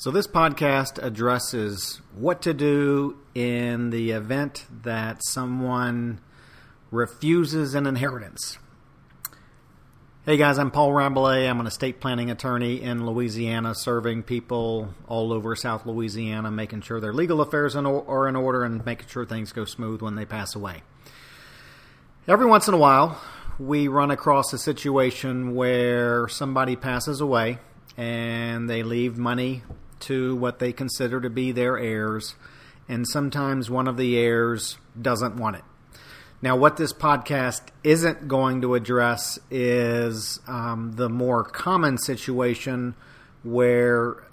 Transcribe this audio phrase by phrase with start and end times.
[0.00, 6.20] So, this podcast addresses what to do in the event that someone
[6.90, 8.56] refuses an inheritance.
[10.24, 11.50] Hey guys, I'm Paul Rabalais.
[11.50, 16.98] I'm an estate planning attorney in Louisiana, serving people all over South Louisiana, making sure
[16.98, 20.54] their legal affairs are in order and making sure things go smooth when they pass
[20.54, 20.80] away.
[22.26, 23.20] Every once in a while,
[23.58, 27.58] we run across a situation where somebody passes away
[27.98, 29.62] and they leave money
[30.00, 32.34] to what they consider to be their heirs,
[32.88, 35.64] and sometimes one of the heirs doesn't want it.
[36.42, 42.94] Now, what this podcast isn't going to address is um, the more common situation
[43.42, 44.24] where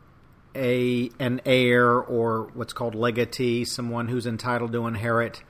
[0.55, 5.43] a an heir or what's called legatee, someone who's entitled to inherit,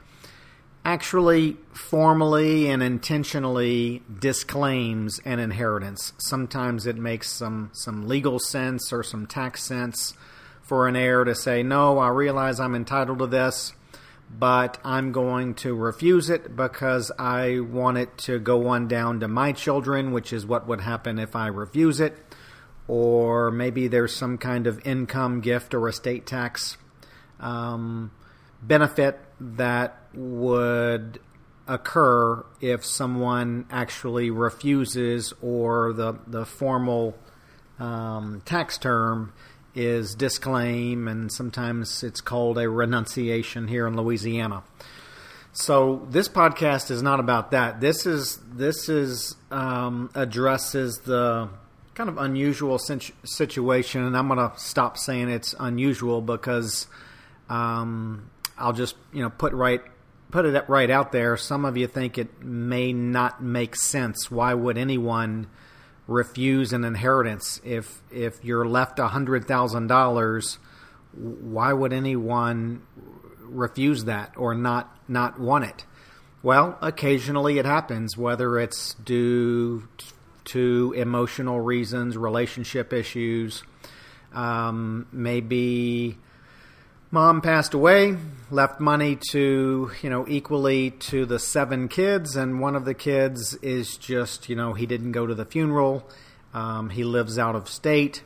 [0.84, 6.14] actually formally and intentionally disclaims an inheritance.
[6.18, 10.14] Sometimes it makes some, some legal sense or some tax sense
[10.62, 13.74] for an heir to say, No, I realize I'm entitled to this,
[14.30, 19.28] but I'm going to refuse it because I want it to go on down to
[19.28, 22.18] my children, which is what would happen if I refuse it.
[22.88, 26.78] Or maybe there's some kind of income gift or estate tax
[27.40, 28.12] um,
[28.62, 31.20] benefit that would
[31.68, 37.16] occur if someone actually refuses or the, the formal
[37.80, 39.34] um, tax term
[39.76, 44.64] is disclaim, and sometimes it's called a renunciation here in Louisiana.
[45.54, 47.80] So this podcast is not about that.
[47.80, 51.50] This is this is um, addresses the
[51.94, 56.88] kind of unusual situation, and I'm going to stop saying it's unusual because
[57.50, 59.82] um, I'll just you know put right
[60.32, 61.38] put it right out there.
[61.38, 64.30] Some of you think it may not make sense.
[64.30, 65.48] Why would anyone
[66.08, 70.60] refuse an inheritance if if you're left hundred thousand dollars?
[71.14, 72.82] Why would anyone
[73.42, 75.86] refuse that or not not want it?
[76.44, 79.88] Well, occasionally it happens, whether it's due
[80.46, 83.64] to emotional reasons, relationship issues,
[84.34, 86.18] um, maybe
[87.10, 88.18] Mom passed away,
[88.52, 93.54] left money to, you know, equally to the seven kids, and one of the kids
[93.62, 96.06] is just, you know, he didn't go to the funeral.
[96.54, 98.24] Um, he lives out of state.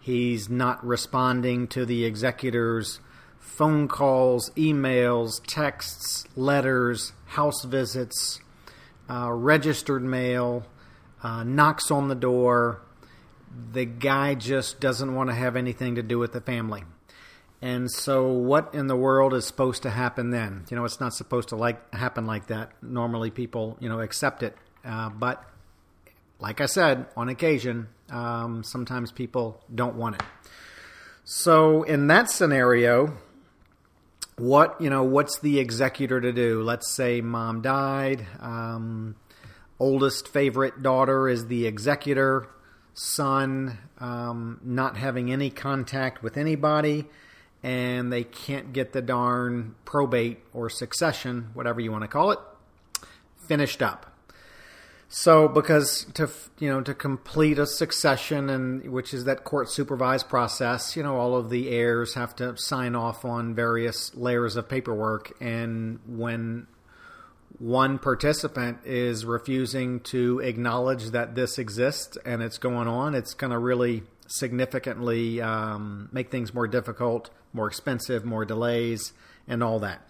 [0.00, 2.98] He's not responding to the executor's
[3.38, 8.40] phone calls, emails, texts, letters, house visits,
[9.08, 10.66] uh, registered mail,
[11.22, 12.82] uh, knocks on the door.
[13.72, 16.82] The guy just doesn't want to have anything to do with the family.
[17.64, 20.66] And so, what in the world is supposed to happen then?
[20.70, 22.72] You know, it's not supposed to like happen like that.
[22.82, 24.54] Normally, people you know accept it,
[24.84, 25.42] uh, but
[26.38, 30.22] like I said, on occasion, um, sometimes people don't want it.
[31.24, 33.16] So, in that scenario,
[34.36, 36.62] what you know, what's the executor to do?
[36.62, 38.26] Let's say mom died.
[38.40, 39.16] Um,
[39.78, 42.46] oldest favorite daughter is the executor.
[42.92, 47.06] Son um, not having any contact with anybody
[47.64, 52.38] and they can't get the darn probate or succession, whatever you want to call it,
[53.48, 54.12] finished up.
[55.08, 60.28] So, because to you know to complete a succession, and which is that court supervised
[60.28, 64.68] process, you know all of the heirs have to sign off on various layers of
[64.68, 66.66] paperwork, and when
[67.58, 73.52] one participant is refusing to acknowledge that this exists and it's going on, it's going
[73.52, 79.12] to really significantly um, make things more difficult more expensive, more delays,
[79.48, 80.06] and all that.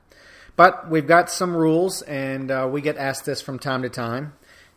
[0.56, 4.32] But we've got some rules, and uh, we get asked this from time to time.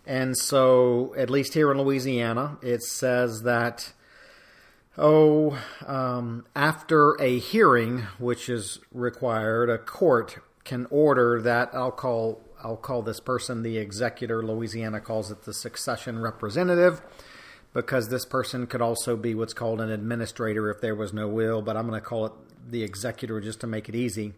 [0.05, 3.93] And so, at least here in Louisiana, it says that,
[4.97, 12.41] oh, um, after a hearing, which is required, a court can order that I'll call
[12.61, 14.43] I'll call this person the executor.
[14.43, 17.01] Louisiana calls it the succession representative
[17.77, 21.61] because this person could also be what's called an administrator if there was no will,
[21.61, 22.31] but I'm going to call it
[22.67, 24.33] the executor just to make it easy.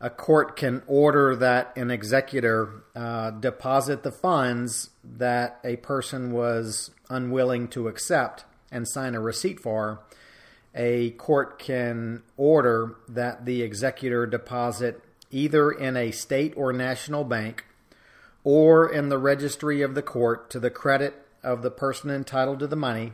[0.00, 6.92] A court can order that an executor uh, deposit the funds that a person was
[7.10, 9.98] unwilling to accept and sign a receipt for,
[10.72, 15.02] a court can order that the executor deposit
[15.32, 17.64] either in a state or national bank
[18.44, 22.66] or in the registry of the court to the credit of the person entitled to
[22.66, 23.12] the money.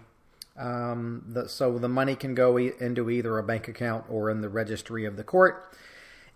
[0.56, 4.41] Um, the, so the money can go e- into either a bank account or in
[4.41, 5.75] the registry of the court.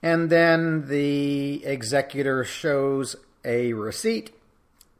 [0.02, 4.32] And then the executor shows a receipt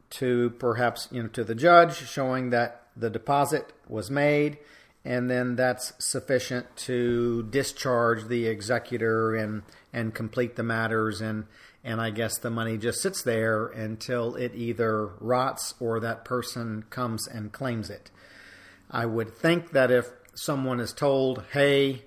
[0.09, 4.57] to perhaps you know to the judge showing that the deposit was made
[5.05, 9.61] and then that's sufficient to discharge the executor and
[9.93, 11.45] and complete the matters and
[11.83, 16.83] and I guess the money just sits there until it either rots or that person
[16.89, 18.11] comes and claims it.
[18.91, 22.05] I would think that if someone is told, "Hey,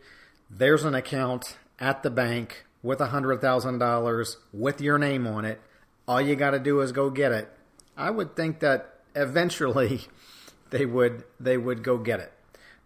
[0.50, 5.60] there's an account at the bank with a $100,000 with your name on it.
[6.06, 7.48] All you got to do is go get it."
[7.96, 10.02] I would think that eventually
[10.70, 12.32] they would they would go get it.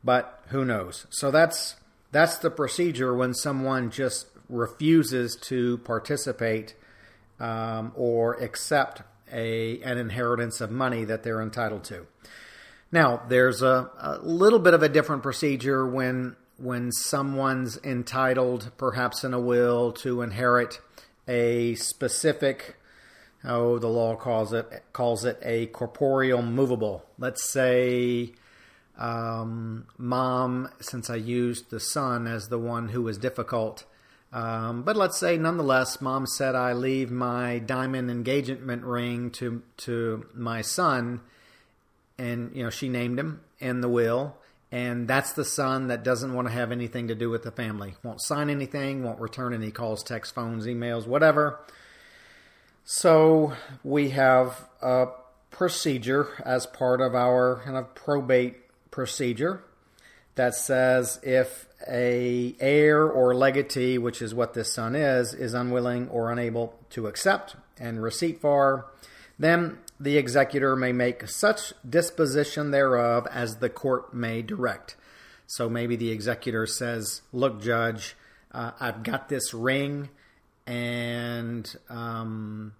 [0.04, 1.06] But who knows?
[1.10, 1.76] So that's
[2.12, 6.74] that's the procedure when someone just refuses to participate
[7.40, 9.02] um, or accept
[9.32, 12.06] a an inheritance of money that they're entitled to.
[12.92, 19.24] Now, there's a, a little bit of a different procedure when when someone's entitled, perhaps
[19.24, 20.80] in a will, to inherit
[21.28, 22.76] a specific
[23.44, 27.04] oh, the law calls it calls it a corporeal movable.
[27.18, 28.32] Let's say
[28.98, 33.84] um, mom, since I used the son as the one who was difficult.
[34.32, 40.26] Um, but let's say, nonetheless, mom said I leave my diamond engagement ring to to
[40.34, 41.20] my son,
[42.18, 44.36] and you know she named him in the will,
[44.72, 47.94] and that's the son that doesn't want to have anything to do with the family,
[48.02, 51.60] won't sign anything, won't return any calls, texts, phones, emails, whatever.
[52.84, 55.06] So we have a
[55.50, 58.56] procedure as part of our kind of probate
[58.90, 59.62] procedure
[60.36, 66.08] that says if a heir or legatee, which is what this son is, is unwilling
[66.08, 68.86] or unable to accept and receipt for,
[69.38, 74.96] then the executor may make such disposition thereof as the court may direct.
[75.46, 78.16] So maybe the executor says, "Look, judge,
[78.52, 80.08] uh, I've got this ring
[80.66, 82.74] and um,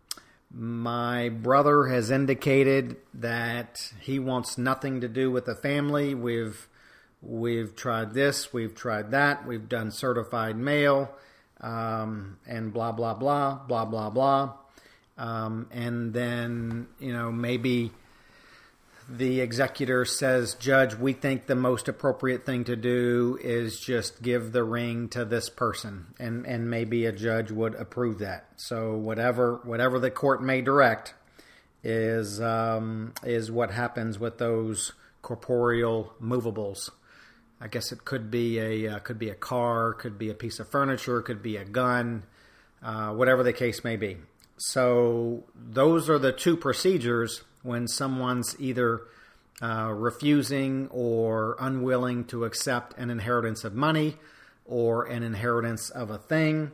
[0.53, 6.15] my brother has indicated that he wants nothing to do with the family.
[6.15, 6.69] We've
[7.27, 11.11] we've tried this, we've tried that, we've done certified mail,
[11.61, 14.53] um, and blah blah blah blah blah blah.
[15.19, 17.93] Um, and then you know maybe
[19.09, 24.53] the executor says, Judge, we think the most appropriate thing to do is just give
[24.53, 26.07] the ring to this person.
[26.19, 28.49] And, and maybe a judge would approve that.
[28.57, 31.15] So whatever, whatever the court may direct
[31.85, 34.93] is, um, is what happens with those
[35.23, 36.91] corporeal movables.
[37.61, 40.61] I guess it could be a, uh, could be a car, could be a piece
[40.61, 42.25] of furniture, could be a gun,
[42.83, 44.19] uh, whatever the case may be.
[44.59, 49.03] So those are the two procedures when someone's either
[49.63, 54.17] uh, refusing or unwilling to accept an inheritance of money
[54.65, 56.73] or an inheritance of a thing.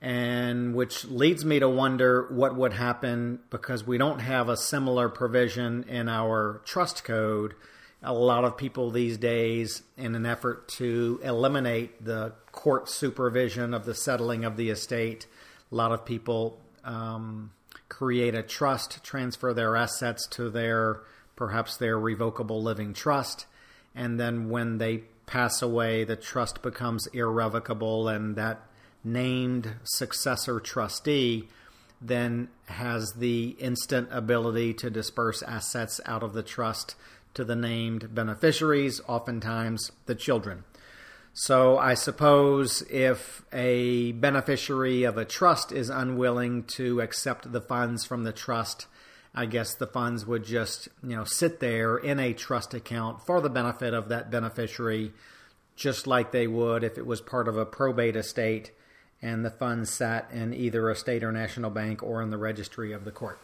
[0.00, 5.08] And which leads me to wonder what would happen because we don't have a similar
[5.08, 7.54] provision in our trust code.
[8.02, 13.84] A lot of people these days, in an effort to eliminate the court supervision of
[13.84, 15.26] the settling of the estate,
[15.70, 17.52] a lot of people um,
[17.88, 21.02] create a trust, transfer their assets to their
[21.36, 23.46] perhaps their revocable living trust,
[23.94, 28.60] and then when they pass away, the trust becomes irrevocable, and that
[29.04, 31.48] named successor trustee
[32.00, 36.96] then has the instant ability to disperse assets out of the trust
[37.34, 40.64] to the named beneficiaries, oftentimes the children.
[41.34, 48.04] So I suppose if a beneficiary of a trust is unwilling to accept the funds
[48.04, 48.86] from the trust,
[49.34, 53.40] I guess the funds would just, you know, sit there in a trust account for
[53.40, 55.12] the benefit of that beneficiary,
[55.74, 58.72] just like they would if it was part of a probate estate
[59.22, 62.92] and the funds sat in either a state or national bank or in the registry
[62.92, 63.40] of the court.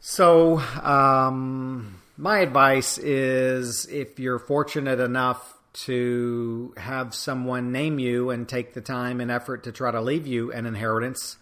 [0.00, 8.48] So, um, my advice is if you're fortunate enough to have someone name you and
[8.48, 11.36] take the time and effort to try to leave you an inheritance.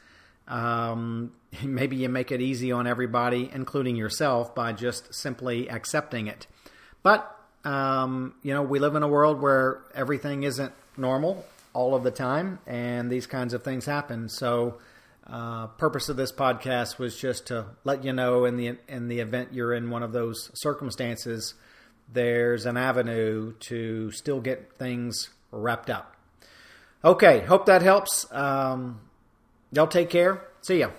[0.49, 1.33] Um,
[1.63, 6.47] maybe you make it easy on everybody, including yourself, by just simply accepting it.
[7.03, 7.31] But,
[7.65, 12.11] um, you know, we live in a world where everything isn't normal all of the
[12.11, 14.29] time, and these kinds of things happen.
[14.29, 14.79] So,
[15.29, 19.19] uh, purpose of this podcast was just to let you know in the in the
[19.19, 21.55] event you're in one of those circumstances,
[22.13, 26.15] there's an avenue to still get things wrapped up.
[27.05, 28.27] Okay, hope that helps.
[28.33, 29.01] Um,
[29.73, 30.43] y'all take care.
[30.63, 30.91] See ya.